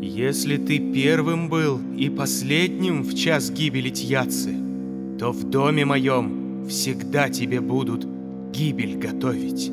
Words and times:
Если 0.00 0.58
ты 0.58 0.78
первым 0.78 1.48
был 1.48 1.80
и 1.96 2.10
последним 2.10 3.02
в 3.02 3.14
час 3.14 3.50
гибели 3.50 3.88
Тьяцы, 3.88 4.54
то 5.18 5.32
в 5.32 5.44
доме 5.44 5.86
моем 5.86 6.66
всегда 6.68 7.30
тебе 7.30 7.60
будут 7.60 8.06
гибель 8.52 8.98
готовить. 8.98 9.72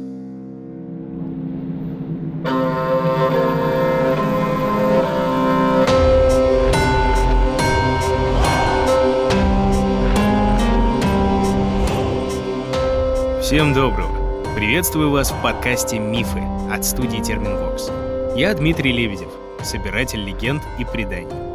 Всем 13.41 13.73
доброго! 13.73 14.55
Приветствую 14.55 15.11
вас 15.11 15.31
в 15.31 15.41
подкасте 15.41 15.99
«Мифы» 15.99 16.41
от 16.71 16.85
студии 16.85 17.21
Терминвокс. 17.21 17.91
Я 18.35 18.53
Дмитрий 18.53 18.93
Лебедев, 18.93 19.42
собиратель 19.63 20.23
легенд 20.23 20.61
и 20.79 20.85
преданий. 20.85 21.53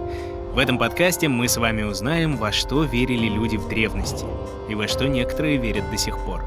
В 0.59 0.59
этом 0.61 0.77
подкасте 0.77 1.29
мы 1.29 1.47
с 1.47 1.57
вами 1.57 1.83
узнаем, 1.83 2.37
во 2.37 2.51
что 2.51 2.83
верили 2.83 3.29
люди 3.29 3.57
в 3.57 3.69
древности 3.69 4.25
и 4.69 4.75
во 4.75 4.89
что 4.89 5.07
некоторые 5.07 5.57
верят 5.57 5.89
до 5.89 5.97
сих 5.97 6.19
пор. 6.25 6.43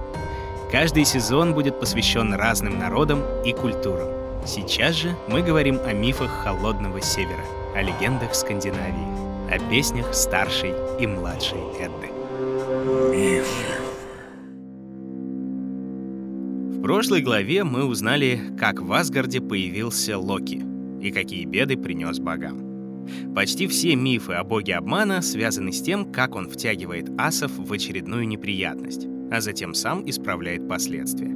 Каждый 0.70 1.06
сезон 1.06 1.54
будет 1.54 1.80
посвящен 1.80 2.34
разным 2.34 2.78
народам 2.78 3.22
и 3.46 3.54
культурам. 3.54 4.10
Сейчас 4.46 4.96
же 4.96 5.16
мы 5.30 5.42
говорим 5.42 5.80
о 5.86 5.94
мифах 5.94 6.30
Холодного 6.44 7.00
Севера, 7.00 7.46
о 7.74 7.82
легендах 7.82 8.36
Скандинавии, 8.36 9.54
о 9.54 9.60
песнях 9.70 10.14
старшей 10.14 10.74
и 11.00 11.08
младшей 11.08 11.60
Эдды. 11.80 12.10
Мифы. 13.12 13.66
В 16.78 16.82
прошлой 16.82 17.22
главе 17.22 17.64
мы 17.64 17.86
узнали, 17.86 18.42
как 18.60 18.82
в 18.82 18.92
Асгарде 18.92 19.40
появился 19.40 20.18
Локи 20.18 20.71
и 21.02 21.12
какие 21.12 21.46
беды 21.46 21.78
принес 21.78 22.20
богам. 22.20 22.72
Почти 23.36 23.68
все 23.68 23.96
мифы 23.96 24.34
о 24.34 24.44
боге 24.44 24.76
обмана 24.76 25.22
связаны 25.22 25.72
с 25.72 25.82
тем, 25.82 26.12
как 26.12 26.36
он 26.36 26.48
втягивает 26.48 27.10
асов 27.18 27.52
в 27.58 27.74
очередную 27.74 28.28
неприятность, 28.28 29.08
а 29.32 29.42
затем 29.42 29.74
сам 29.74 30.08
исправляет 30.10 30.68
последствия. 30.68 31.36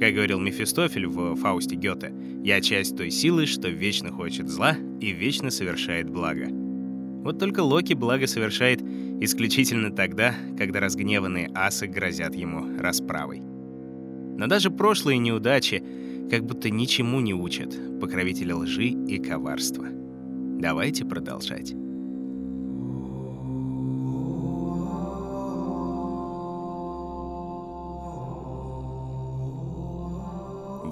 Как 0.00 0.14
говорил 0.14 0.38
Мефистофель 0.38 1.06
в 1.06 1.34
«Фаусте 1.36 1.74
Гёте», 1.74 2.12
«Я 2.44 2.60
часть 2.60 2.96
той 2.96 3.10
силы, 3.10 3.46
что 3.46 3.68
вечно 3.68 4.12
хочет 4.12 4.48
зла 4.48 4.76
и 5.00 5.10
вечно 5.10 5.50
совершает 5.50 6.08
благо». 6.08 6.46
Вот 6.48 7.40
только 7.40 7.60
Локи 7.60 7.94
благо 7.94 8.26
совершает 8.28 8.80
исключительно 9.20 9.90
тогда, 9.90 10.34
когда 10.56 10.78
разгневанные 10.78 11.50
асы 11.52 11.88
грозят 11.88 12.34
ему 12.34 12.78
расправой. 12.78 13.40
Но 13.40 14.46
даже 14.46 14.70
прошлые 14.70 15.18
неудачи 15.18 15.82
как 16.30 16.44
будто 16.44 16.70
ничему 16.70 17.20
не 17.20 17.34
учат 17.34 17.74
покровители 18.00 18.52
лжи 18.52 18.88
и 18.88 19.18
коварства. 19.18 19.86
Давайте 19.90 21.04
продолжать. 21.04 21.72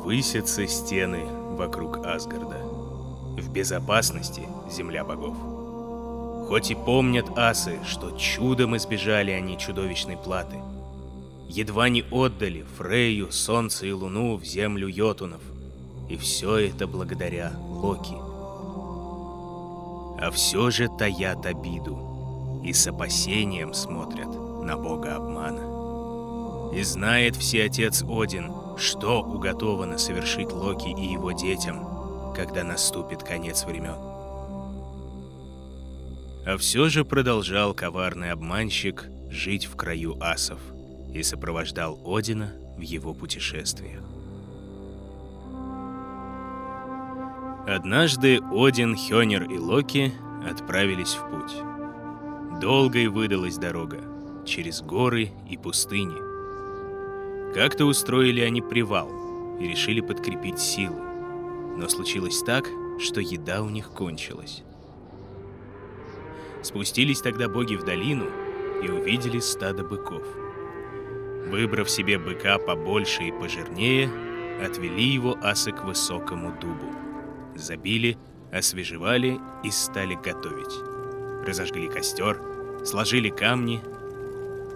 Высятся 0.05 0.67
стены 0.67 1.25
вокруг 1.27 2.07
Асгарда. 2.07 2.63
В 3.37 3.53
безопасности 3.53 4.43
земля 4.71 5.05
богов. 5.05 5.37
Хоть 6.49 6.71
и 6.71 6.75
помнят 6.75 7.27
асы, 7.37 7.79
что 7.85 8.17
чудом 8.17 8.77
избежали 8.77 9.33
они 9.33 9.59
чудовищной 9.59 10.17
платы— 10.17 10.57
едва 11.49 11.89
не 11.89 12.03
отдали 12.11 12.65
Фрею, 12.77 13.31
Солнце 13.31 13.87
и 13.87 13.93
Луну 13.93 14.37
в 14.37 14.45
землю 14.45 14.89
Йотунов. 14.89 15.41
И 16.09 16.17
все 16.17 16.57
это 16.59 16.87
благодаря 16.87 17.53
Локи. 17.59 18.15
А 20.19 20.31
все 20.33 20.71
же 20.71 20.89
таят 20.89 21.45
обиду 21.47 22.61
и 22.65 22.73
с 22.73 22.87
опасением 22.87 23.75
смотрят 23.75 24.29
на 24.65 24.77
бога 24.77 25.17
обмана. 25.17 26.75
И 26.75 26.83
знает 26.83 27.37
всеотец 27.37 28.03
Один, 28.03 28.53
что 28.77 29.23
уготовано 29.23 29.99
совершить 29.99 30.53
Локи 30.53 30.89
и 30.89 31.13
его 31.13 31.33
детям, 31.33 32.33
когда 32.35 32.65
наступит 32.65 33.23
конец 33.23 33.65
времен. 33.65 33.97
А 36.45 36.57
все 36.59 36.89
же 36.89 37.05
продолжал 37.05 37.75
коварный 37.75 38.31
обманщик 38.31 39.07
жить 39.31 39.67
в 39.67 39.77
краю 39.77 40.17
асов– 40.21 40.61
и 41.17 41.23
сопровождал 41.23 41.99
Одина 42.05 42.53
в 42.77 42.81
его 42.81 43.15
путешествиях. 43.15 44.03
Однажды 47.67 48.41
Один, 48.53 48.97
Хёнер 48.97 49.45
и 49.45 49.59
Локи 49.59 50.13
отправились 50.49 51.15
в 51.15 51.29
путь. 51.31 52.61
Долгой 52.61 53.09
выдалась 53.09 53.57
дорога, 53.57 54.01
через 54.45 54.83
горы 54.83 55.31
и 55.49 55.57
пустыни. 55.57 56.15
Как-то 57.55 57.87
устроили 57.87 58.41
они 58.43 58.61
привал 58.61 59.11
и 59.59 59.67
решили 59.67 60.01
подкрепить 60.01 60.61
силы. 60.61 61.01
Но 61.77 61.89
случилось 61.89 62.43
так, 62.43 62.69
что 63.01 63.21
еда 63.21 63.63
у 63.63 63.71
них 63.71 63.91
кончилась. 63.91 64.63
Спустились 66.63 67.21
тогда 67.21 67.49
боги 67.49 67.75
в 67.75 67.85
долину 67.85 68.27
и 68.83 68.89
увидели 68.89 69.41
стадо 69.41 69.83
быков— 69.83 70.23
Выбрав 71.47 71.89
себе 71.89 72.19
быка 72.19 72.59
побольше 72.59 73.25
и 73.25 73.33
пожирнее, 73.33 74.11
отвели 74.65 75.05
его 75.05 75.39
асы 75.43 75.71
к 75.71 75.85
высокому 75.85 76.53
дубу. 76.61 76.93
Забили, 77.55 78.19
освежевали 78.53 79.39
и 79.63 79.71
стали 79.71 80.15
готовить. 80.15 80.75
Разожгли 81.47 81.89
костер, 81.89 82.41
сложили 82.85 83.31
камни, 83.31 83.81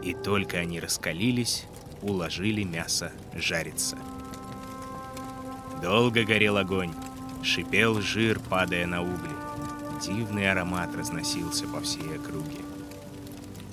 и 0.03 0.14
только 0.14 0.59
они 0.59 0.78
раскалились, 0.78 1.66
уложили 2.03 2.62
мясо 2.62 3.12
жариться. 3.34 3.98
Долго 5.82 6.25
горел 6.25 6.56
огонь, 6.56 6.92
шипел 7.42 8.00
жир, 8.00 8.38
падая 8.48 8.86
на 8.86 9.03
угли. 9.03 9.34
Дивный 10.00 10.50
аромат 10.50 10.94
разносился 10.94 11.66
по 11.66 11.80
всей 11.80 12.16
округе. 12.16 12.59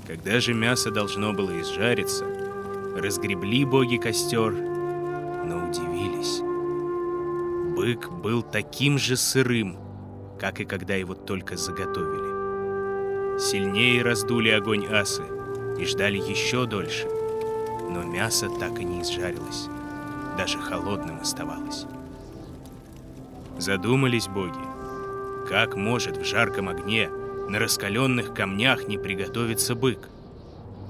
Когда 0.07 0.39
же 0.39 0.53
мясо 0.53 0.89
должно 0.89 1.33
было 1.33 1.61
изжариться, 1.61 2.25
разгребли 2.97 3.65
боги 3.65 3.97
костер, 3.97 4.51
но 4.51 5.69
удивились. 5.69 6.41
Бык 7.75 8.09
был 8.09 8.41
таким 8.41 8.97
же 8.97 9.15
сырым, 9.15 9.77
как 10.39 10.59
и 10.59 10.65
когда 10.65 10.95
его 10.95 11.13
только 11.13 11.57
заготовили. 11.57 13.39
Сильнее 13.39 14.01
раздули 14.01 14.49
огонь 14.49 14.87
асы 14.87 15.23
и 15.79 15.85
ждали 15.85 16.17
еще 16.17 16.65
дольше, 16.65 17.07
но 17.89 18.03
мясо 18.03 18.49
так 18.59 18.79
и 18.79 18.83
не 18.83 19.01
изжарилось, 19.03 19.67
даже 20.37 20.57
холодным 20.59 21.19
оставалось. 21.21 21.85
Задумались 23.59 24.27
боги, 24.27 24.59
как 25.47 25.75
может 25.75 26.17
в 26.17 26.25
жарком 26.25 26.69
огне 26.69 27.09
на 27.47 27.59
раскаленных 27.59 28.33
камнях 28.33 28.87
не 28.87 28.97
приготовиться 28.97 29.75
бык? 29.75 30.09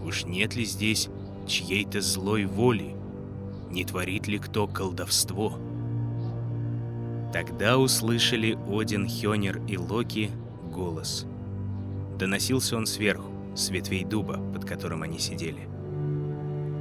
Уж 0.04 0.26
нет 0.26 0.56
ли 0.56 0.66
здесь 0.66 1.10
чьей-то 1.48 2.02
злой 2.02 2.46
воли? 2.46 2.96
Не 3.70 3.84
творит 3.84 4.28
ли 4.28 4.38
кто 4.38 4.68
колдовство? 4.68 5.58
Тогда 7.34 7.78
услышали 7.78 8.58
Один, 8.70 9.08
Хёнер 9.08 9.62
и 9.68 9.78
Локи 9.78 10.32
голос. 10.72 11.26
Доносился 12.18 12.78
он 12.78 12.86
сверху, 12.86 13.32
с 13.56 13.70
ветвей 13.70 14.04
дуба, 14.04 14.40
под 14.54 14.66
которым 14.66 15.04
они 15.04 15.20
сидели. 15.20 15.68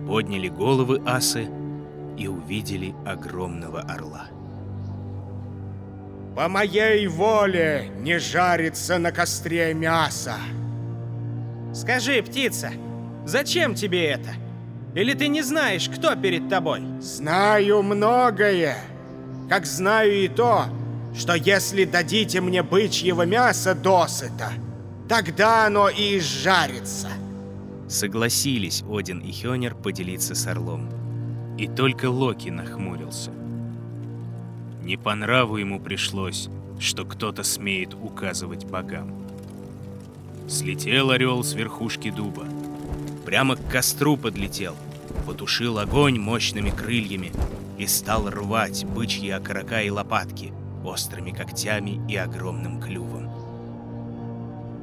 Подняли 0.06 0.48
головы 0.48 1.02
асы 1.04 1.48
и 2.16 2.28
увидели 2.28 2.94
огромного 3.04 3.80
орла. 3.80 4.26
По 6.36 6.48
моей 6.48 7.06
воле 7.06 7.90
не 7.98 8.18
жарится 8.18 8.98
на 8.98 9.10
костре 9.10 9.74
мясо. 9.74 10.34
Скажи, 11.74 12.22
птица, 12.22 12.70
зачем 13.24 13.74
тебе 13.74 14.04
это? 14.06 14.30
Или 14.96 15.12
ты 15.12 15.28
не 15.28 15.42
знаешь, 15.42 15.90
кто 15.90 16.16
перед 16.16 16.48
тобой? 16.48 16.80
Знаю 17.02 17.82
многое. 17.82 18.78
Как 19.46 19.66
знаю 19.66 20.24
и 20.24 20.26
то, 20.26 20.64
что 21.14 21.34
если 21.34 21.84
дадите 21.84 22.40
мне 22.40 22.62
бычьего 22.62 23.26
мяса 23.26 23.74
досыта, 23.74 24.52
тогда 25.06 25.66
оно 25.66 25.90
и 25.90 26.16
изжарится. 26.16 27.08
Согласились 27.90 28.84
Один 28.90 29.20
и 29.20 29.32
Хёнер 29.32 29.74
поделиться 29.74 30.34
с 30.34 30.46
орлом. 30.46 30.88
И 31.58 31.68
только 31.68 32.08
Локи 32.08 32.48
нахмурился. 32.48 33.32
Не 34.82 34.96
по 34.96 35.14
нраву 35.14 35.58
ему 35.58 35.78
пришлось, 35.78 36.48
что 36.80 37.04
кто-то 37.04 37.42
смеет 37.42 37.92
указывать 37.92 38.64
богам. 38.64 39.12
Слетел 40.48 41.10
орел 41.10 41.44
с 41.44 41.52
верхушки 41.52 42.10
дуба. 42.10 42.46
Прямо 43.26 43.56
к 43.56 43.68
костру 43.68 44.16
подлетел, 44.16 44.76
потушил 45.26 45.78
огонь 45.78 46.18
мощными 46.18 46.70
крыльями 46.70 47.32
и 47.76 47.86
стал 47.86 48.30
рвать 48.30 48.84
бычьи 48.84 49.30
окорока 49.30 49.82
и 49.82 49.90
лопатки, 49.90 50.52
острыми 50.84 51.32
когтями 51.32 52.00
и 52.08 52.16
огромным 52.16 52.80
клювом. 52.80 53.28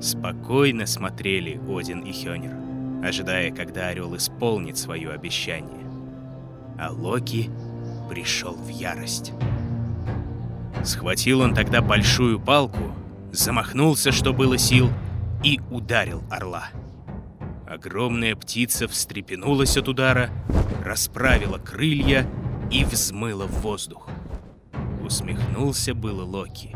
Спокойно 0.01 0.85
смотрели 0.85 1.59
Один 1.69 2.01
и 2.01 2.11
Хёнер, 2.11 2.57
ожидая, 3.07 3.51
когда 3.51 3.87
орел 3.87 4.15
исполнит 4.17 4.77
свое 4.77 5.11
обещание. 5.11 5.87
А 6.77 6.91
Локи 6.91 7.49
пришел 8.09 8.53
в 8.53 8.67
ярость. 8.67 9.31
Схватил 10.83 11.39
он 11.39 11.55
тогда 11.55 11.81
большую 11.81 12.39
палку, 12.39 12.93
замахнулся, 13.31 14.11
что 14.11 14.33
было 14.33 14.57
сил, 14.57 14.89
и 15.41 15.61
ударил 15.71 16.21
орла. 16.29 16.69
Огромная 17.73 18.35
птица 18.35 18.87
встрепенулась 18.87 19.77
от 19.77 19.87
удара, 19.87 20.29
расправила 20.85 21.57
крылья 21.57 22.29
и 22.69 22.85
взмыла 22.85 23.47
в 23.47 23.61
воздух. 23.61 24.09
Усмехнулся 25.03 25.95
было 25.95 26.23
Локи, 26.23 26.75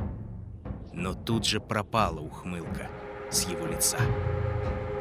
но 0.94 1.14
тут 1.14 1.46
же 1.46 1.60
пропала 1.60 2.20
ухмылка 2.20 2.90
с 3.30 3.48
его 3.48 3.68
лица. 3.68 4.00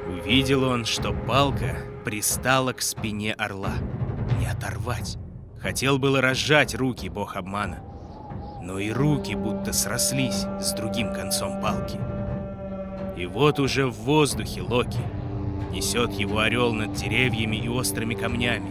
Увидел 0.06 0.64
он, 0.64 0.84
что 0.84 1.14
палка 1.14 1.78
пристала 2.04 2.74
к 2.74 2.82
спине 2.82 3.32
орла. 3.32 3.76
Не 4.38 4.48
оторвать. 4.48 5.16
Хотел 5.58 5.98
было 5.98 6.20
разжать 6.20 6.74
руки 6.74 7.08
бог 7.08 7.36
обмана, 7.36 7.82
но 8.62 8.78
и 8.78 8.90
руки 8.90 9.34
будто 9.34 9.72
срослись 9.72 10.44
с 10.60 10.74
другим 10.74 11.14
концом 11.14 11.58
палки. 11.62 11.98
И 13.16 13.24
вот 13.24 13.58
уже 13.58 13.86
в 13.86 13.94
воздухе 13.94 14.60
Локи 14.60 15.00
несет 15.76 16.12
его 16.12 16.38
орел 16.38 16.72
над 16.72 16.94
деревьями 16.94 17.56
и 17.56 17.68
острыми 17.68 18.14
камнями. 18.14 18.66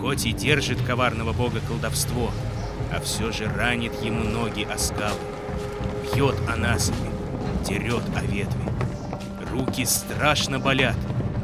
Хоть 0.00 0.26
и 0.26 0.32
держит 0.32 0.80
коварного 0.82 1.32
бога 1.32 1.60
колдовство, 1.66 2.30
а 2.92 3.00
все 3.00 3.32
же 3.32 3.46
ранит 3.46 3.94
ему 4.02 4.24
ноги 4.24 4.64
о 4.70 4.76
скалы. 4.76 5.18
Бьет 6.02 6.36
о 6.46 6.56
насыпи, 6.56 6.98
дерет 7.66 8.02
о 8.14 8.22
ветви. 8.24 8.60
Руки 9.50 9.86
страшно 9.86 10.58
болят, 10.58 10.96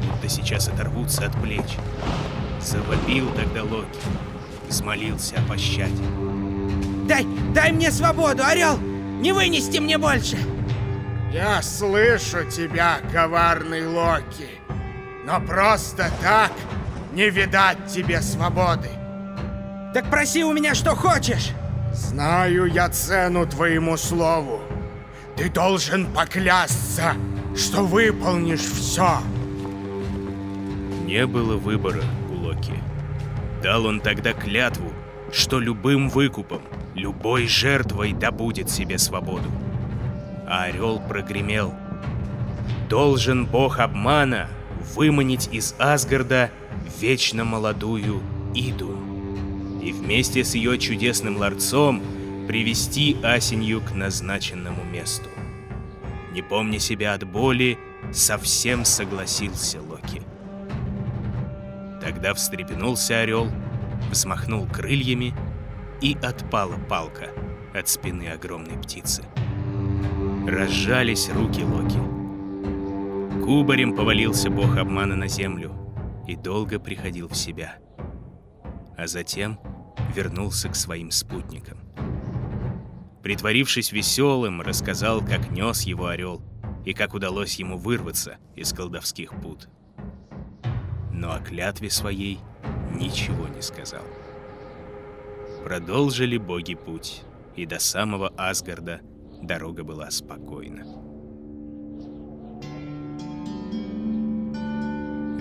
будто 0.05 0.29
сейчас 0.29 0.67
оторвутся 0.67 1.25
от 1.25 1.41
плеч. 1.41 1.77
Завопил 2.61 3.31
тогда 3.31 3.63
Локи, 3.63 3.99
взмолился 4.69 5.35
о 5.37 5.49
пощаде. 5.49 6.03
Дай, 7.07 7.25
дай 7.55 7.71
мне 7.71 7.91
свободу, 7.91 8.43
орел! 8.43 8.77
Не 8.77 9.31
вынести 9.31 9.79
мне 9.79 9.97
больше! 9.97 10.37
Я 11.31 11.61
слышу 11.63 12.49
тебя, 12.49 12.99
коварный 13.11 13.87
Локи. 13.87 14.64
Но 15.25 15.41
просто 15.41 16.11
так 16.21 16.51
не 17.13 17.31
видать 17.31 17.87
тебе 17.87 18.21
свободы. 18.21 18.89
Так 19.91 20.07
проси 20.11 20.43
у 20.43 20.53
меня, 20.53 20.75
что 20.75 20.95
хочешь. 20.95 21.49
Знаю 21.93 22.65
я 22.65 22.89
цену 22.89 23.47
твоему 23.47 23.97
слову. 23.97 24.61
Ты 25.35 25.49
должен 25.49 26.05
поклясться, 26.13 27.15
что 27.55 27.83
выполнишь 27.83 28.59
все. 28.59 29.17
Не 31.05 31.25
было 31.25 31.57
выбора 31.57 32.03
у 32.29 32.35
Локи. 32.35 32.79
Дал 33.63 33.87
он 33.87 34.01
тогда 34.01 34.33
клятву, 34.33 34.91
что 35.31 35.59
любым 35.59 36.09
выкупом, 36.09 36.61
любой 36.93 37.47
жертвой 37.47 38.13
добудет 38.13 38.69
себе 38.69 38.99
свободу. 38.99 39.49
А 40.47 40.65
орел 40.65 40.99
прогремел. 40.99 41.73
Должен 42.89 43.47
бог 43.47 43.79
обмана 43.79 44.49
выманить 44.93 45.49
из 45.51 45.75
Асгарда 45.79 46.51
вечно 46.99 47.43
молодую 47.43 48.21
Иду 48.53 48.97
и 49.81 49.91
вместе 49.91 50.43
с 50.43 50.55
ее 50.55 50.77
чудесным 50.77 51.37
ларцом 51.37 52.01
привести 52.47 53.17
осенью 53.23 53.81
к 53.81 53.93
назначенному 53.93 54.83
месту. 54.83 55.29
Не 56.31 56.41
помня 56.41 56.79
себя 56.79 57.13
от 57.13 57.23
боли, 57.23 57.77
совсем 58.11 58.85
согласился 58.85 59.81
Локи. 59.81 60.21
Тогда 62.01 62.33
встрепенулся 62.33 63.19
орел, 63.19 63.49
взмахнул 64.11 64.67
крыльями, 64.67 65.33
и 66.01 66.17
отпала 66.21 66.77
палка 66.89 67.29
от 67.73 67.87
спины 67.87 68.29
огромной 68.29 68.77
птицы. 68.77 69.23
Разжались 70.47 71.29
руки 71.29 71.63
Локи. 71.63 72.14
Кубарем 73.43 73.95
повалился 73.95 74.49
бог 74.49 74.77
обмана 74.77 75.15
на 75.15 75.27
землю 75.27 75.73
и 76.27 76.35
долго 76.35 76.79
приходил 76.79 77.27
в 77.27 77.35
себя. 77.35 77.77
А 78.97 79.07
затем 79.07 79.59
вернулся 80.15 80.69
к 80.69 80.75
своим 80.75 81.11
спутникам. 81.11 81.77
Притворившись 83.21 83.91
веселым, 83.91 84.61
рассказал, 84.61 85.21
как 85.21 85.51
нес 85.51 85.81
его 85.83 86.07
орел 86.07 86.41
и 86.85 86.93
как 86.93 87.13
удалось 87.13 87.55
ему 87.59 87.77
вырваться 87.77 88.37
из 88.55 88.71
колдовских 88.71 89.31
пут. 89.41 89.67
Но 91.11 91.33
о 91.33 91.39
клятве 91.39 91.89
своей 91.89 92.39
ничего 92.93 93.47
не 93.47 93.61
сказал. 93.61 94.03
Продолжили 95.63 96.37
боги 96.37 96.75
путь, 96.75 97.23
и 97.55 97.65
до 97.65 97.79
самого 97.79 98.29
Асгарда 98.37 99.01
дорога 99.41 99.83
была 99.83 100.11
спокойна. 100.11 101.04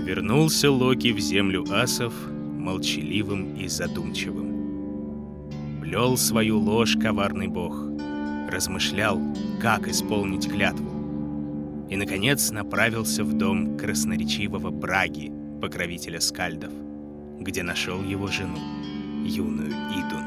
Вернулся 0.05 0.71
Локи 0.71 1.13
в 1.13 1.19
землю 1.19 1.65
асов, 1.71 2.13
молчаливым 2.31 3.55
и 3.55 3.69
задумчивым. 3.69 5.81
Плел 5.81 6.19
свою 6.19 6.59
ложь 6.59 6.99
коварный 7.01 7.49
бог, 7.49 7.75
размышлял, 8.51 9.19
как 9.63 9.89
исполнить 9.89 10.47
клятву. 10.47 10.91
И, 11.89 11.97
наконец, 11.97 12.51
направился 12.51 13.25
в 13.25 13.33
дом 13.33 13.79
красноречивого 13.79 14.71
Браги, 14.71 15.33
покровителя 15.63 16.21
скальдов, 16.21 16.75
где 17.41 17.63
нашел 17.63 18.05
его 18.05 18.27
жену, 18.27 18.59
юную 19.25 19.71
Идун. 19.71 20.25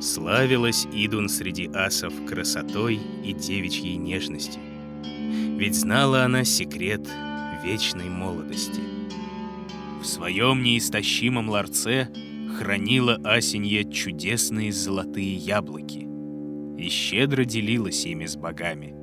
Славилась 0.00 0.86
Идун 0.90 1.28
среди 1.28 1.68
асов 1.74 2.14
красотой 2.26 2.98
и 3.22 3.34
девичьей 3.34 3.96
нежностью. 3.96 4.62
Ведь 5.58 5.74
знала 5.74 6.24
она 6.24 6.44
секрет 6.44 7.06
вечной 7.62 8.08
молодости. 8.08 8.80
В 10.00 10.04
своем 10.06 10.62
неистощимом 10.62 11.48
ларце 11.50 12.08
хранила 12.58 13.16
Асенья 13.24 13.84
чудесные 13.84 14.72
золотые 14.72 15.34
яблоки 15.34 16.08
и 16.78 16.88
щедро 16.88 17.44
делилась 17.44 18.04
ими 18.06 18.26
с 18.26 18.36
богами. 18.36 18.94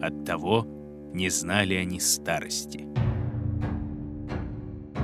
Оттого 0.00 0.66
не 1.12 1.28
знали 1.28 1.74
они 1.74 2.00
старости. 2.00 2.86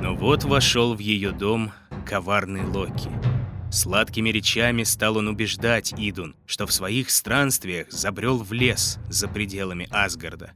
Но 0.03 0.15
вот 0.15 0.45
вошел 0.45 0.95
в 0.95 0.99
ее 0.99 1.33
дом 1.33 1.73
коварный 2.07 2.65
Локи. 2.65 3.11
Сладкими 3.71 4.31
речами 4.31 4.83
стал 4.83 5.19
он 5.19 5.29
убеждать 5.29 5.95
Идун, 5.97 6.35
что 6.47 6.67
в 6.67 6.73
своих 6.73 7.11
странствиях 7.11 7.91
забрел 7.91 8.39
в 8.39 8.53
лес 8.53 8.99
за 9.09 9.29
пределами 9.29 9.87
Асгарда, 9.91 10.53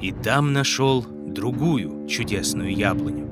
и 0.00 0.12
там 0.12 0.52
нашел 0.52 1.04
другую 1.34 2.06
чудесную 2.08 2.74
яблоню. 2.74 3.28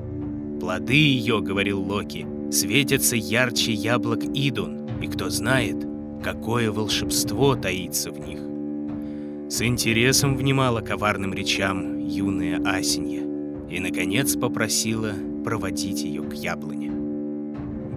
Плоды 0.59 0.93
ее, 0.93 1.41
говорил 1.41 1.81
Локи, 1.81 2.27
светятся 2.51 3.15
ярче 3.15 3.73
яблок 3.73 4.23
Идун, 4.23 4.87
и 5.01 5.07
кто 5.07 5.29
знает, 5.29 5.77
какое 6.23 6.71
волшебство 6.71 7.55
таится 7.55 8.11
в 8.11 8.19
них. 8.19 8.39
С 9.51 9.61
интересом 9.61 10.37
внимала 10.37 10.81
коварным 10.81 11.33
речам 11.33 11.99
юная 11.99 12.61
Асенья 12.65 13.23
и, 13.69 13.79
наконец, 13.79 14.35
попросила 14.35 15.13
проводить 15.43 16.03
ее 16.03 16.23
к 16.23 16.33
яблоне. 16.33 16.91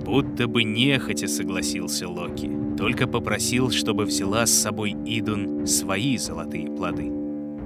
Будто 0.04 0.46
бы 0.46 0.64
нехотя 0.64 1.28
согласился 1.28 2.08
Локи, 2.08 2.50
только 2.76 3.06
попросил, 3.06 3.70
чтобы 3.70 4.04
взяла 4.04 4.46
с 4.46 4.52
собой 4.52 4.96
Идун 5.04 5.66
свои 5.66 6.16
золотые 6.16 6.66
плоды, 6.68 7.10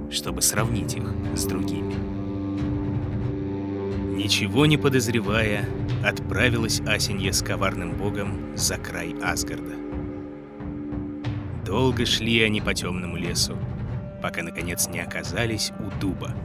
чтобы 0.09 0.41
сравнить 0.41 0.95
их 0.95 1.13
с 1.35 1.45
другими. 1.45 2.10
Ничего 4.23 4.67
не 4.67 4.77
подозревая, 4.77 5.67
отправилась 6.05 6.79
Асенья 6.81 7.31
с 7.31 7.41
коварным 7.41 7.97
богом 7.97 8.55
за 8.55 8.77
край 8.77 9.15
Асгарда. 9.19 9.73
Долго 11.65 12.05
шли 12.05 12.43
они 12.43 12.61
по 12.61 12.75
темному 12.75 13.17
лесу, 13.17 13.57
пока 14.21 14.43
наконец 14.43 14.87
не 14.89 14.99
оказались 14.99 15.71
у 15.79 15.99
дуба. 15.99 16.35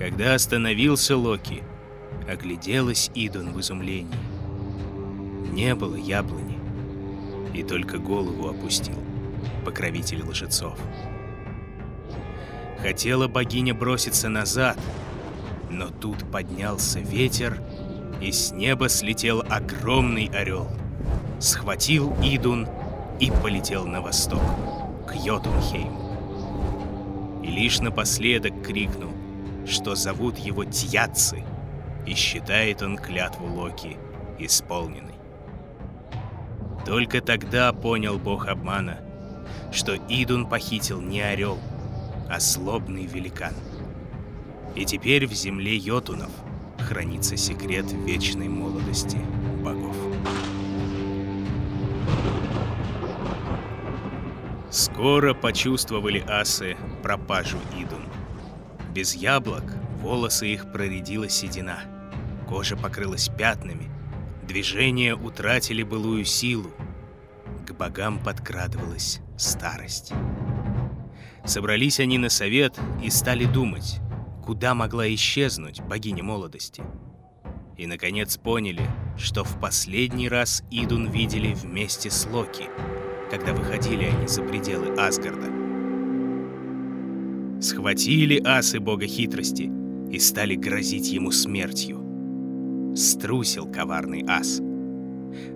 Когда 0.00 0.34
остановился 0.34 1.16
Локи, 1.16 1.62
огляделась 2.28 3.12
Идун 3.14 3.52
в 3.52 3.60
изумлении. 3.60 4.18
Не 5.52 5.76
было 5.76 5.94
яблони, 5.94 6.58
и 7.54 7.62
только 7.62 7.98
голову 7.98 8.48
опустил 8.48 8.98
покровитель 9.64 10.24
лжецов. 10.24 10.76
Хотела 12.80 13.28
богиня 13.28 13.74
броситься 13.74 14.28
назад, 14.28 14.76
но 15.72 15.88
тут 15.88 16.30
поднялся 16.30 17.00
ветер, 17.00 17.60
и 18.20 18.30
с 18.30 18.52
неба 18.52 18.88
слетел 18.88 19.42
огромный 19.48 20.26
орел. 20.26 20.68
Схватил 21.40 22.14
Идун 22.22 22.68
и 23.18 23.32
полетел 23.42 23.86
на 23.86 24.00
восток, 24.00 24.42
к 25.06 25.14
Йотунхейму. 25.14 27.40
И 27.42 27.48
лишь 27.48 27.80
напоследок 27.80 28.62
крикнул, 28.62 29.12
что 29.66 29.94
зовут 29.94 30.38
его 30.38 30.64
Тьяци, 30.64 31.44
и 32.06 32.14
считает 32.14 32.82
он 32.82 32.96
клятву 32.96 33.46
Локи 33.46 33.96
исполненной. 34.38 35.14
Только 36.84 37.20
тогда 37.20 37.72
понял 37.72 38.18
бог 38.18 38.46
обмана, 38.46 38.98
что 39.72 39.96
Идун 39.96 40.46
похитил 40.46 41.00
не 41.00 41.20
орел, 41.20 41.58
а 42.28 42.40
злобный 42.40 43.06
великан. 43.06 43.54
И 44.74 44.84
теперь 44.84 45.26
в 45.26 45.32
земле 45.32 45.76
Йотунов 45.76 46.30
хранится 46.78 47.36
секрет 47.36 47.86
вечной 47.92 48.48
молодости 48.48 49.18
богов. 49.62 49.96
Скоро 54.70 55.34
почувствовали 55.34 56.24
асы 56.26 56.76
пропажу 57.02 57.58
Идун. 57.78 58.04
Без 58.94 59.14
яблок 59.14 59.64
волосы 60.00 60.48
их 60.48 60.72
проредила 60.72 61.28
седина, 61.28 61.80
кожа 62.48 62.76
покрылась 62.76 63.28
пятнами, 63.28 63.90
движения 64.42 65.14
утратили 65.14 65.82
былую 65.82 66.24
силу, 66.24 66.70
к 67.66 67.72
богам 67.72 68.18
подкрадывалась 68.18 69.20
старость. 69.36 70.12
Собрались 71.44 72.00
они 72.00 72.16
на 72.18 72.30
совет 72.30 72.78
и 73.02 73.10
стали 73.10 73.44
думать, 73.44 74.00
куда 74.44 74.74
могла 74.74 75.12
исчезнуть 75.14 75.80
богиня 75.82 76.22
молодости. 76.22 76.82
И, 77.76 77.86
наконец, 77.86 78.36
поняли, 78.36 78.86
что 79.16 79.44
в 79.44 79.60
последний 79.60 80.28
раз 80.28 80.62
Идун 80.70 81.10
видели 81.10 81.54
вместе 81.54 82.10
с 82.10 82.26
Локи— 82.26 82.68
когда 83.32 83.54
выходили 83.54 84.04
они 84.04 84.28
за 84.28 84.42
пределы 84.42 84.94
Асгарда. 84.94 85.46
Схватили 87.62 88.42
асы 88.44 88.78
бога 88.78 89.06
хитрости 89.06 89.70
и 90.10 90.18
стали 90.18 90.54
грозить 90.54 91.10
ему 91.10 91.30
смертью. 91.30 92.92
Струсил 92.94 93.66
коварный 93.72 94.22
ас. 94.28 94.60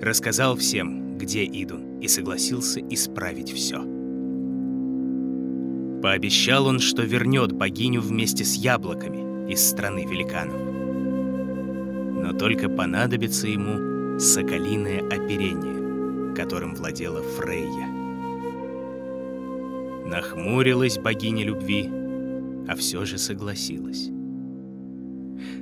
Рассказал 0.00 0.56
всем, 0.56 1.18
где 1.18 1.44
Идун, 1.44 2.00
и 2.00 2.08
согласился 2.08 2.80
исправить 2.80 3.52
все. 3.52 3.95
Пообещал 6.06 6.68
он, 6.68 6.78
что 6.78 7.02
вернет 7.02 7.50
богиню 7.50 8.00
вместе 8.00 8.44
с 8.44 8.54
яблоками 8.54 9.50
из 9.50 9.68
страны 9.68 10.06
великанов. 10.08 10.60
Но 12.22 12.32
только 12.32 12.68
понадобится 12.68 13.48
ему 13.48 14.20
соколиное 14.20 15.00
оперение 15.00 16.32
которым 16.36 16.76
владела 16.76 17.22
Фрейя. 17.22 17.88
Нахмурилась 20.06 20.98
богиня 20.98 21.44
любви, 21.44 21.90
а 22.68 22.76
все 22.76 23.04
же 23.04 23.18
согласилась. 23.18 24.08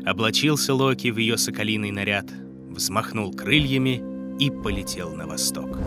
Облачился 0.05 0.75
Локи 0.75 1.09
в 1.09 1.17
ее 1.17 1.39
соколиный 1.39 1.91
наряд, 1.91 2.31
взмахнул 2.69 3.33
крыльями 3.33 4.03
и 4.39 4.51
полетел 4.51 5.15
на 5.15 5.27
восток. 5.27 5.79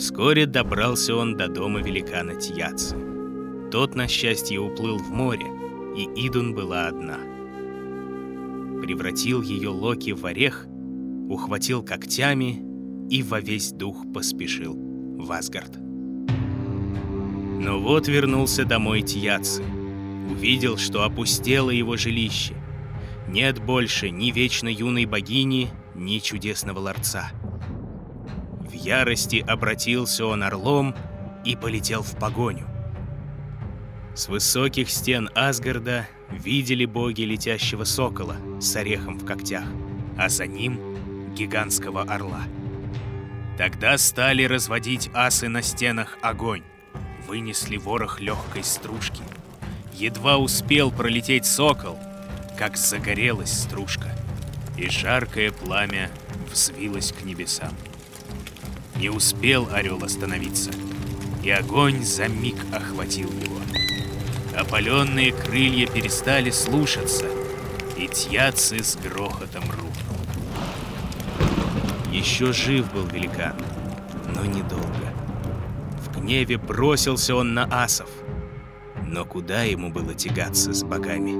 Вскоре 0.00 0.46
добрался 0.46 1.14
он 1.14 1.36
до 1.36 1.46
дома 1.46 1.82
великана 1.82 2.34
Тьяцы. 2.34 2.96
Тот, 3.70 3.94
на 3.94 4.08
счастье, 4.08 4.58
уплыл 4.58 4.96
в 4.96 5.10
море, 5.10 5.44
и 5.94 6.04
Идун 6.26 6.54
была 6.54 6.86
одна. 6.86 7.18
Превратил 8.80 9.42
ее 9.42 9.68
Локи 9.68 10.12
в 10.12 10.24
орех, 10.24 10.66
ухватил 11.28 11.82
когтями 11.82 12.62
и 13.10 13.22
во 13.22 13.40
весь 13.40 13.72
дух 13.72 14.10
поспешил 14.14 14.74
в 14.74 15.30
Асгард. 15.30 15.76
Но 17.60 17.78
вот 17.78 18.08
вернулся 18.08 18.64
домой 18.64 19.02
Тьяци. 19.02 19.62
Увидел, 20.30 20.78
что 20.78 21.04
опустело 21.04 21.68
его 21.68 21.98
жилище. 21.98 22.54
Нет 23.28 23.62
больше 23.62 24.08
ни 24.08 24.30
вечно 24.30 24.68
юной 24.68 25.04
богини, 25.04 25.68
ни 25.94 26.20
чудесного 26.20 26.78
ларца. 26.78 27.32
Ярости 28.80 29.44
обратился 29.46 30.26
он 30.26 30.42
орлом 30.42 30.94
и 31.44 31.56
полетел 31.56 32.02
в 32.02 32.16
погоню. 32.16 32.66
С 34.14 34.28
высоких 34.28 34.90
стен 34.90 35.30
Асгарда 35.34 36.06
видели 36.30 36.84
боги 36.84 37.22
летящего 37.22 37.84
сокола 37.84 38.36
с 38.60 38.74
орехом 38.76 39.18
в 39.18 39.24
когтях, 39.24 39.64
а 40.18 40.28
за 40.28 40.46
ним— 40.46 40.80
гигантского 41.34 42.02
орла— 42.02 42.42
Тогда 43.60 43.98
стали 43.98 44.44
разводить 44.44 45.10
асы 45.12 45.46
на 45.50 45.60
стенах 45.60 46.16
огонь. 46.22 46.62
Вынесли 47.28 47.76
ворох 47.76 48.18
легкой 48.18 48.64
стружки. 48.64 49.22
Едва 49.92 50.38
успел 50.38 50.90
пролететь 50.90 51.44
сокол, 51.44 51.98
как 52.56 52.78
загорелась 52.78 53.52
стружка, 53.52 54.16
и 54.78 54.88
жаркое 54.88 55.52
пламя 55.52 56.10
взвилось 56.50 57.12
к 57.12 57.22
небесам. 57.22 57.74
Не 59.00 59.08
успел 59.08 59.66
орел 59.72 60.04
остановиться, 60.04 60.70
и 61.42 61.48
огонь 61.48 62.04
за 62.04 62.28
миг 62.28 62.56
охватил 62.70 63.30
его. 63.32 63.56
Опаленные 64.54 65.32
крылья 65.32 65.86
перестали 65.86 66.50
слушаться, 66.50 67.24
и 67.96 68.06
тьяцы 68.08 68.82
с 68.82 68.96
грохотом 68.96 69.64
рухнул. 69.70 70.18
Еще 72.12 72.52
жив 72.52 72.92
был 72.92 73.06
великан, 73.06 73.56
но 74.34 74.44
недолго. 74.44 75.14
В 76.00 76.20
гневе 76.20 76.58
бросился 76.58 77.34
он 77.34 77.54
на 77.54 77.64
асов. 77.64 78.10
Но 79.06 79.24
куда 79.24 79.62
ему 79.62 79.90
было 79.90 80.12
тягаться 80.12 80.74
с 80.74 80.84
богами 80.84 81.32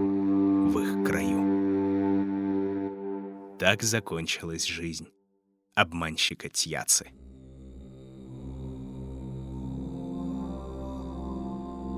в 0.73 0.79
их 0.79 1.07
краю? 1.07 1.41
Так 3.59 3.83
закончилась 3.83 4.65
жизнь 4.65 5.09
обманщика 5.75 6.49
Тьяцы. 6.49 7.11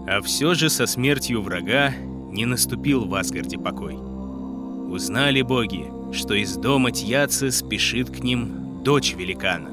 А 0.07 0.21
все 0.21 0.55
же 0.55 0.69
со 0.69 0.87
смертью 0.87 1.43
врага 1.43 1.95
не 2.31 2.45
наступил 2.45 3.05
в 3.05 3.15
Асгарде 3.15 3.59
покой. 3.59 3.95
Узнали 3.95 5.43
боги, 5.43 5.87
что 6.13 6.35
из 6.35 6.57
дома 6.57 6.91
Тьяцы 6.91 7.51
спешит 7.51 8.11
к 8.11 8.19
ним 8.23 8.83
дочь 8.83 9.15
великана, 9.15 9.71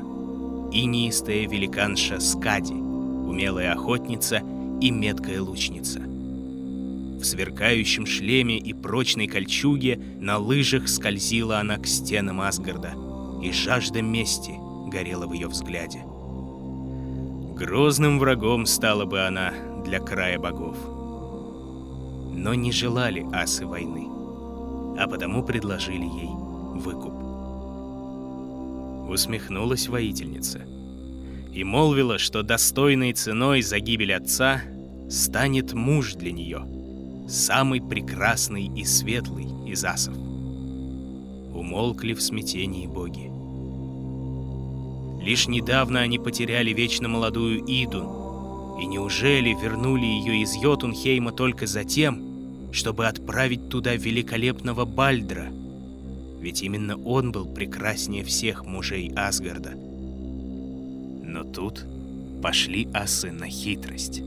инистая 0.72 1.48
великанша 1.48 2.20
Скади, 2.20 2.74
умелая 2.74 3.74
охотница 3.74 4.42
и 4.80 4.92
меткая 4.92 5.42
лучница. 5.42 6.00
В 6.00 7.24
сверкающем 7.24 8.06
шлеме 8.06 8.58
и 8.58 8.72
прочной 8.74 9.28
кольчуге 9.28 10.00
на 10.20 10.38
лыжах 10.38 10.88
скользила 10.88 11.60
она 11.60 11.78
к 11.78 11.86
стенам 11.86 12.40
Асгарда, 12.40 12.94
и 13.44 13.52
жажда 13.52 14.02
мести 14.02 14.54
горела 14.90 15.28
в 15.28 15.34
ее 15.34 15.48
взгляде. 15.48 16.00
Грозным 17.58 18.20
врагом 18.20 18.66
стала 18.66 19.04
бы 19.04 19.20
она 19.26 19.54
для 19.84 20.00
края 20.00 20.40
богов. 20.40 20.78
Но 22.36 22.54
не 22.54 22.72
желали 22.72 23.26
асы 23.34 23.66
войны, 23.66 24.08
а 24.98 25.08
потому 25.08 25.44
предложили 25.44 26.06
ей 26.06 26.30
выкуп 26.80 27.30
усмехнулась 29.10 29.88
воительница 29.88 30.62
и 31.54 31.64
молвила, 31.64 32.18
что 32.18 32.44
достойной 32.44 33.14
ценой 33.14 33.62
за 33.62 33.80
гибель 33.80 34.14
отца 34.14 34.62
станет 35.10 35.74
муж 35.74 36.14
для 36.14 36.32
нее, 36.32 36.64
самый 37.28 37.82
прекрасный 37.82 38.68
и 38.68 38.86
светлый 38.86 39.48
из 39.68 39.84
асов. 39.84 40.16
Умолкли 40.16 42.14
в 42.14 42.22
смятении 42.22 42.88
боги. 42.88 43.30
Лишь 45.24 45.48
недавно 45.48 46.00
они 46.00 46.18
потеряли 46.20 46.72
вечно 46.72 47.10
молодую 47.10 47.64
Идун, 47.68 48.08
и 48.80 48.86
неужели 48.86 49.50
вернули 49.50 50.06
ее 50.06 50.42
из 50.42 50.56
Йотунхейма 50.56 51.32
только 51.32 51.68
за 51.68 51.84
тем, 51.84 52.72
чтобы 52.72 53.08
отправить 53.08 53.70
туда 53.70 53.96
великолепного 53.96 54.86
Бальдра— 54.86 55.48
ведь 56.40 56.64
именно 56.64 56.98
он 56.98 57.32
был 57.32 57.46
прекраснее 57.46 58.24
всех 58.24 58.66
мужей 58.66 59.12
Асгарда. 59.16 59.72
Но 59.72 61.44
тут 61.44 61.86
пошли 62.42 62.88
асы 62.94 63.32
на 63.32 63.48
хитрость. 63.48 64.24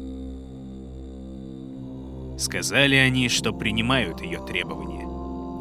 Сказали 2.38 2.96
они, 2.96 3.28
что 3.28 3.52
принимают 3.52 4.20
ее 4.20 4.44
требования, 4.44 5.08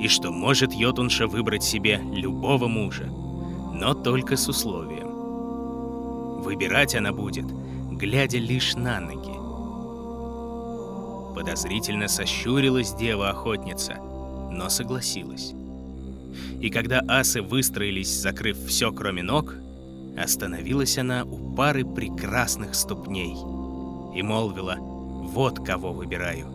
и 0.04 0.08
что 0.08 0.32
может 0.32 0.74
Йотунша 0.74 1.28
выбрать 1.28 1.64
себе 1.64 2.02
любого 2.14 2.68
мужа, 2.68 3.06
но 3.06 3.94
только 3.94 4.36
с 4.36 4.48
условием. 4.50 6.42
Выбирать 6.42 6.96
она 6.96 7.14
будет, 7.14 7.46
глядя 8.02 8.40
лишь 8.40 8.76
на 8.76 9.00
ноги. 9.00 9.38
Подозрительно 11.36 12.08
сощурилась 12.08 12.96
дева-охотница, 12.96 13.98
но 14.52 14.70
согласилась. 14.70 15.54
И 16.60 16.72
когда 16.72 17.04
асы 17.08 17.44
выстроились, 17.44 18.10
закрыв 18.10 18.58
все 18.66 18.92
кроме 18.92 19.22
ног, 19.22 19.54
остановилась 20.18 20.98
она 20.98 21.24
у 21.26 21.54
пары 21.56 21.86
прекрасных 21.86 22.74
ступней 22.74 23.36
и 24.18 24.24
молвила 24.24 24.78
«Вот 24.80 25.64
кого 25.64 25.94
выбираю». 25.94 26.48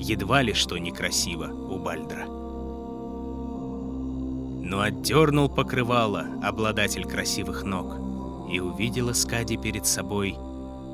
Едва 0.00 0.42
ли 0.42 0.52
что 0.54 0.78
некрасиво 0.78 1.48
у 1.48 1.80
Бальдра. 1.80 2.26
Но 4.64 4.80
отдернул 4.80 5.48
покрывало 5.48 6.26
обладатель 6.40 7.04
красивых 7.04 7.64
ног 7.64 7.96
и 8.48 8.60
увидела 8.60 9.12
Скади 9.12 9.56
перед 9.56 9.84
собой 9.84 10.36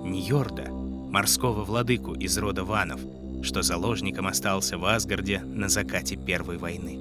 Ньорда, 0.05 0.69
морского 0.69 1.65
владыку 1.65 2.13
из 2.15 2.37
рода 2.37 2.63
Ванов, 2.63 3.01
что 3.43 3.63
заложником 3.63 4.27
остался 4.27 4.77
в 4.77 4.85
Асгарде 4.85 5.41
на 5.41 5.69
закате 5.69 6.17
Первой 6.17 6.59
войны. 6.59 6.99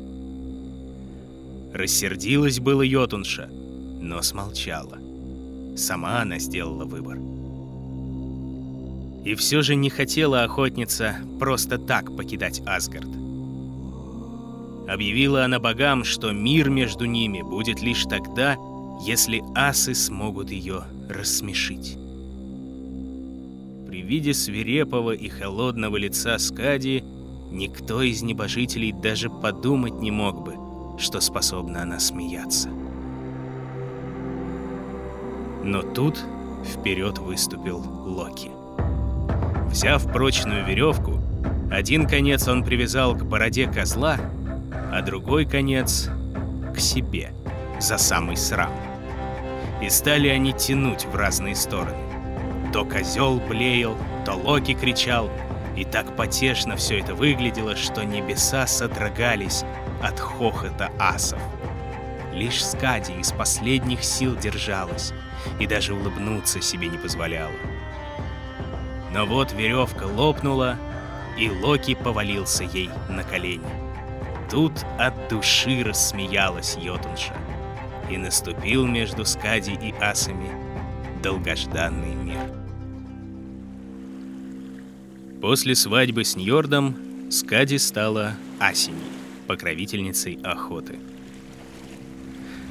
Рассердилась 1.73 2.59
было 2.59 2.81
Йотунша, 2.81 3.47
но 3.47 4.21
смолчала. 4.21 4.99
Сама 5.75 6.21
она 6.21 6.39
сделала 6.39 6.85
выбор. 6.85 7.17
И 9.25 9.35
все 9.35 9.61
же 9.61 9.75
не 9.75 9.89
хотела 9.89 10.43
охотница 10.43 11.17
просто 11.39 11.77
так 11.77 12.15
покидать 12.15 12.61
Асгард. 12.65 13.09
Объявила 14.87 15.43
она 15.43 15.59
богам, 15.59 16.03
что 16.03 16.31
мир 16.31 16.69
между 16.69 17.05
ними 17.05 17.41
будет 17.41 17.81
лишь 17.81 18.03
тогда, 18.03 18.57
если 19.05 19.43
асы 19.55 19.93
смогут 19.93 20.51
ее 20.51 20.83
рассмешить. 21.09 21.97
При 23.93 24.01
виде 24.01 24.33
свирепого 24.33 25.11
и 25.11 25.29
холодного 25.29 25.97
лица 25.97 26.39
Скади 26.39 27.03
никто 27.51 28.01
из 28.01 28.23
небожителей 28.23 28.91
даже 28.91 29.29
подумать 29.29 30.01
не 30.01 30.09
мог 30.09 30.43
бы, 30.43 30.55
что 30.99 31.21
способна 31.21 31.83
она 31.83 31.99
смеяться. 31.99 32.69
Но 35.63 35.83
тут 35.83 36.19
вперед 36.65 37.19
выступил 37.19 37.85
Локи. 38.07 38.49
Взяв 39.69 40.11
прочную 40.11 40.65
веревку, 40.65 41.21
один 41.69 42.07
конец 42.07 42.47
он 42.47 42.63
привязал 42.63 43.13
к 43.13 43.23
бороде 43.23 43.67
козла, 43.67 44.17
а 44.91 45.03
другой 45.03 45.45
конец— 45.45 46.09
к 46.75 46.79
себе, 46.79 47.31
за 47.79 47.99
самый 47.99 48.37
срам. 48.37 48.71
И 49.83 49.89
стали 49.89 50.29
они 50.29 50.51
тянуть 50.51 51.05
в 51.05 51.13
разные 51.15 51.55
стороны. 51.55 52.12
То 52.73 52.83
козел 52.85 53.39
блеял, 53.39 53.95
то 54.25 54.33
Локи 54.33 54.73
кричал, 54.73 55.29
и 55.77 55.85
так 55.85 56.15
потешно 56.15 56.75
все 56.75 56.99
это 56.99 57.13
выглядело, 57.13 57.75
что 57.75 58.03
небеса 58.03 58.65
содрогались 58.65 59.63
от 60.01 60.19
хохота 60.19 60.91
асов. 60.97 61.39
Лишь 62.33 62.65
Скади 62.65 63.11
из 63.13 63.31
последних 63.31 64.03
сил 64.03 64.35
держалась 64.35 65.13
и 65.59 65.67
даже 65.67 65.93
улыбнуться 65.93 66.61
себе 66.61 66.87
не 66.87 66.97
позволяла. 66.97 67.53
Но 69.13 69.27
вот 69.27 69.51
веревка 69.51 70.05
лопнула, 70.05 70.77
и 71.37 71.51
Локи 71.51 71.93
повалился 71.93 72.63
ей 72.63 72.89
на 73.07 73.23
колени. 73.23 73.69
Тут 74.49 74.73
от 74.97 75.13
души 75.29 75.83
рассмеялась 75.83 76.75
Йотунша, 76.75 77.35
и 78.09 78.17
наступил 78.17 78.87
между 78.87 79.25
Скади 79.25 79.73
и 79.73 79.93
асами 80.01 80.49
долгожданный 81.21 82.15
мир. 82.15 82.62
После 85.43 85.75
свадьбы 85.75 86.23
с 86.23 86.37
Ньордом 86.37 86.95
Скади 87.29 87.75
стала 87.75 88.35
Асиней, 88.61 89.03
покровительницей 89.45 90.39
охоты. 90.41 90.97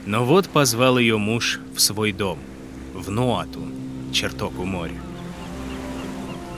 Но 0.07 0.25
вот 0.25 0.49
позвал 0.49 0.97
ее 0.97 1.19
муж 1.19 1.61
в 1.75 1.81
свой 1.83 2.13
дом, 2.13 2.39
в 2.95 3.11
Нуатун, 3.11 3.75
чертог 4.11 4.59
у 4.59 4.65
моря. 4.65 4.99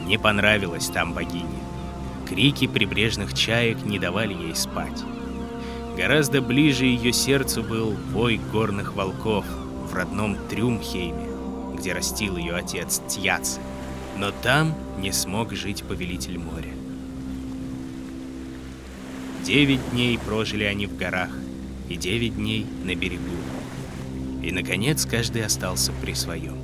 Не 0.06 0.16
понравилось 0.16 0.87
там 0.87 1.14
богине. 1.14 1.59
Крики 2.29 2.68
прибрежных 2.68 3.35
чаек 3.35 3.85
не 3.85 3.98
давали 3.98 4.35
ей 4.35 4.55
спать. 4.55 5.03
Гораздо 5.96 6.40
ближе 6.40 6.85
ее 6.85 7.12
сердцу 7.12 7.64
был 7.64 7.96
вой 8.12 8.40
горных 8.53 8.94
волков 8.94 9.46
в 9.90 9.92
родном 9.92 10.37
Трюмхейме, 10.48 11.27
где 11.77 11.92
растил 11.92 12.37
ее 12.37 12.55
отец 12.55 13.03
Тьяц. 13.09 13.59
Но 14.16 14.31
там 14.31 14.74
не 14.98 15.12
смог 15.12 15.53
жить 15.53 15.83
повелитель 15.83 16.38
моря. 16.38 16.72
Девять 19.44 19.90
дней 19.90 20.18
прожили 20.18 20.64
они 20.64 20.87
в 20.87 20.96
горах 20.96 21.31
и 21.88 21.96
девять 21.96 22.37
дней 22.37 22.64
на 22.85 22.94
берегу. 22.94 23.37
И, 24.42 24.53
наконец, 24.53 25.05
каждый 25.05 25.44
остался 25.44 25.92
при 26.00 26.14
своем. 26.14 26.57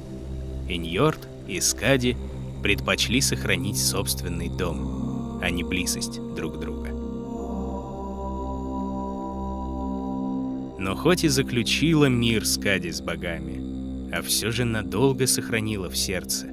И 0.68 0.78
Ньорд, 0.78 1.28
и 1.46 1.60
Скади 1.60 2.16
предпочли 2.62 3.20
сохранить 3.20 3.78
собственный 3.78 4.48
дом, 4.48 5.40
а 5.42 5.50
не 5.50 5.62
близость 5.62 6.20
друг 6.34 6.60
друга. 6.60 6.90
Но 10.78 10.96
хоть 10.96 11.24
и 11.24 11.28
заключила 11.28 12.06
мир 12.06 12.46
Скади 12.46 12.90
с 12.90 13.00
богами, 13.02 14.10
а 14.12 14.22
все 14.22 14.50
же 14.50 14.64
надолго 14.64 15.26
сохранила 15.26 15.90
в 15.90 15.96
сердце, 15.96 16.46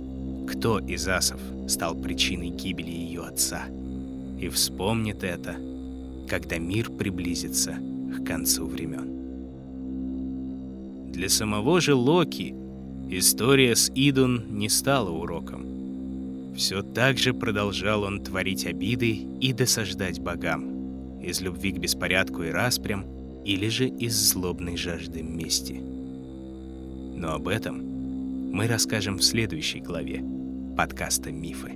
кто 0.47 0.79
из 0.79 1.07
асов 1.07 1.39
стал 1.67 1.95
причиной 1.95 2.49
гибели 2.49 2.89
ее 2.89 3.23
отца. 3.23 3.65
И 4.39 4.49
вспомнит 4.49 5.23
это, 5.23 5.57
когда 6.27 6.57
мир 6.57 6.89
приблизится 6.89 7.75
к 8.17 8.25
концу 8.25 8.65
времен. 8.65 9.17
Для 11.11 11.29
самого 11.29 11.81
же 11.81 11.95
Локи 11.95 12.55
история 13.09 13.75
с 13.75 13.91
Идун 13.95 14.45
не 14.49 14.69
стала 14.69 15.09
уроком. 15.09 16.53
Все 16.55 16.81
так 16.81 17.17
же 17.17 17.33
продолжал 17.33 18.03
он 18.03 18.23
творить 18.23 18.65
обиды 18.65 19.11
и 19.41 19.53
досаждать 19.53 20.19
богам, 20.19 21.21
из 21.21 21.41
любви 21.41 21.71
к 21.71 21.79
беспорядку 21.79 22.43
и 22.43 22.49
распрям, 22.49 23.05
или 23.45 23.69
же 23.69 23.87
из 23.87 24.15
злобной 24.15 24.77
жажды 24.77 25.21
мести. 25.23 25.81
Но 27.15 27.33
об 27.33 27.47
этом 27.47 28.51
мы 28.51 28.67
расскажем 28.67 29.17
в 29.17 29.23
следующей 29.23 29.79
главе 29.79 30.36
подкаста 30.77 31.31
«Мифы». 31.31 31.71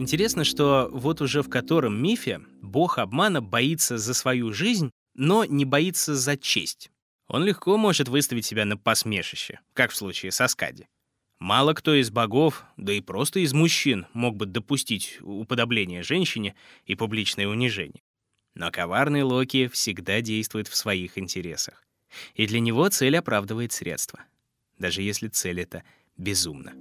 Интересно, 0.00 0.42
что 0.42 0.88
вот 0.90 1.20
уже 1.20 1.42
в 1.42 1.50
котором 1.50 2.02
мифе 2.02 2.40
бог 2.62 2.96
обмана 2.96 3.42
боится 3.42 3.98
за 3.98 4.14
свою 4.14 4.54
жизнь, 4.54 4.90
но 5.14 5.44
не 5.44 5.66
боится 5.66 6.14
за 6.14 6.38
честь. 6.38 6.90
Он 7.28 7.44
легко 7.44 7.76
может 7.76 8.08
выставить 8.08 8.46
себя 8.46 8.64
на 8.64 8.78
посмешище, 8.78 9.60
как 9.74 9.90
в 9.90 9.96
случае 9.96 10.32
со 10.32 10.48
Скади. 10.48 10.88
Мало 11.38 11.74
кто 11.74 11.94
из 11.94 12.10
богов, 12.10 12.64
да 12.78 12.94
и 12.94 13.02
просто 13.02 13.40
из 13.40 13.52
мужчин, 13.52 14.06
мог 14.14 14.36
бы 14.36 14.46
допустить 14.46 15.18
уподобление 15.20 16.02
женщине 16.02 16.54
и 16.86 16.94
публичное 16.94 17.46
унижение. 17.46 18.02
Но 18.54 18.70
коварный 18.70 19.24
Локи 19.24 19.68
всегда 19.68 20.22
действует 20.22 20.68
в 20.68 20.74
своих 20.74 21.18
интересах. 21.18 21.84
И 22.34 22.46
для 22.46 22.60
него 22.60 22.88
цель 22.88 23.18
оправдывает 23.18 23.72
средства. 23.72 24.20
Даже 24.78 25.02
если 25.02 25.28
цель 25.28 25.60
эта 25.60 25.84
безумна. 26.16 26.72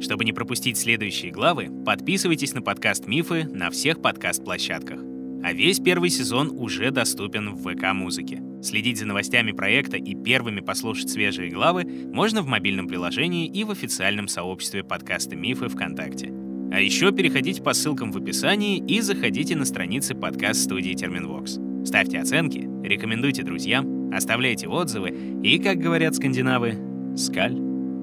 Чтобы 0.00 0.24
не 0.24 0.32
пропустить 0.32 0.76
следующие 0.76 1.30
главы, 1.30 1.70
подписывайтесь 1.84 2.54
на 2.54 2.62
подкаст 2.62 3.06
«Мифы» 3.06 3.44
на 3.44 3.70
всех 3.70 4.02
подкаст-площадках. 4.02 5.00
А 5.42 5.52
весь 5.52 5.78
первый 5.78 6.10
сезон 6.10 6.50
уже 6.58 6.90
доступен 6.90 7.54
в 7.54 7.62
ВК-музыке. 7.62 8.42
Следить 8.62 8.98
за 8.98 9.06
новостями 9.06 9.52
проекта 9.52 9.98
и 9.98 10.14
первыми 10.14 10.60
послушать 10.60 11.10
свежие 11.10 11.50
главы 11.50 11.84
можно 11.84 12.40
в 12.40 12.46
мобильном 12.46 12.88
приложении 12.88 13.46
и 13.46 13.62
в 13.62 13.70
официальном 13.70 14.26
сообществе 14.26 14.82
подкаста 14.82 15.36
«Мифы» 15.36 15.68
ВКонтакте. 15.68 16.32
А 16.72 16.80
еще 16.80 17.12
переходите 17.12 17.62
по 17.62 17.74
ссылкам 17.74 18.10
в 18.10 18.16
описании 18.16 18.78
и 18.78 19.00
заходите 19.00 19.54
на 19.54 19.66
страницы 19.66 20.14
подкаст-студии 20.14 20.94
Терминвокс. 20.94 21.58
Ставьте 21.84 22.18
оценки, 22.18 22.66
рекомендуйте 22.82 23.42
друзьям, 23.42 24.12
оставляйте 24.14 24.66
отзывы 24.66 25.10
и, 25.44 25.58
как 25.58 25.78
говорят 25.78 26.14
скандинавы, 26.14 26.78
скаль, 27.16 27.54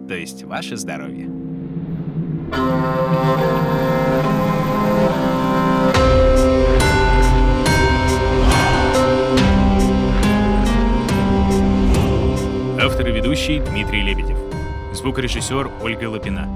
то 0.08 0.15
есть 0.15 0.43
ваше 0.43 0.77
здоровье. 0.77 1.40
Автор 12.84 13.08
и 13.08 13.12
ведущий 13.12 13.60
Дмитрий 13.60 14.02
Лебедев. 14.02 14.38
Звукорежиссер 14.94 15.72
Ольга 15.82 16.10
Лапина. 16.10 16.50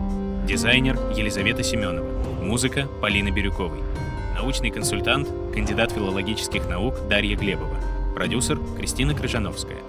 Дизайнер 0.45 0.97
Елизавета 1.15 1.63
Семенова. 1.63 2.05
Музыка 2.41 2.87
Полины 3.01 3.29
Бирюковой. 3.29 3.79
Научный 4.35 4.71
консультант, 4.71 5.29
кандидат 5.53 5.91
филологических 5.91 6.67
наук 6.67 7.07
Дарья 7.07 7.37
Глебова. 7.37 7.77
Продюсер 8.15 8.59
Кристина 8.77 9.13
Крыжановская. 9.15 9.79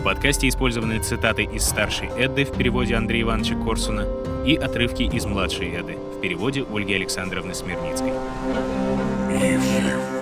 В 0.00 0.02
подкасте 0.02 0.48
использованы 0.48 0.98
цитаты 0.98 1.42
из 1.44 1.62
старшей 1.62 2.08
Эдды 2.08 2.46
в 2.46 2.56
переводе 2.56 2.94
Андрея 2.94 3.20
Ивановича 3.20 3.54
Корсуна 3.54 4.06
и 4.46 4.56
отрывки 4.56 5.02
из 5.02 5.26
младшей 5.26 5.78
Эды 5.78 5.98
в 6.16 6.22
переводе 6.22 6.64
Ольги 6.72 6.94
Александровны 6.94 7.52
Смирницкой. 7.52 8.12
Мифы. 9.28 10.19